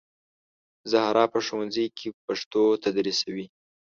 [0.91, 3.45] زهرا په ښوونځي کې پښتو تدریسوي